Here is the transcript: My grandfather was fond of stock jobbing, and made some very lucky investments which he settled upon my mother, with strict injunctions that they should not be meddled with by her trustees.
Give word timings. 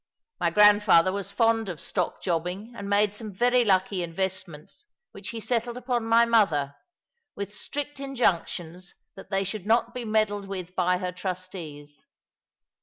My 0.39 0.49
grandfather 0.49 1.13
was 1.13 1.29
fond 1.31 1.69
of 1.69 1.79
stock 1.79 2.23
jobbing, 2.23 2.73
and 2.75 2.89
made 2.89 3.13
some 3.13 3.31
very 3.31 3.63
lucky 3.63 4.01
investments 4.01 4.87
which 5.11 5.29
he 5.29 5.39
settled 5.39 5.77
upon 5.77 6.07
my 6.07 6.25
mother, 6.25 6.75
with 7.35 7.53
strict 7.53 7.99
injunctions 7.99 8.95
that 9.15 9.29
they 9.29 9.43
should 9.43 9.67
not 9.67 9.93
be 9.93 10.03
meddled 10.03 10.47
with 10.47 10.73
by 10.75 10.97
her 10.97 11.11
trustees. 11.11 12.07